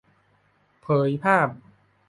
[0.81, 1.47] เผยภาพ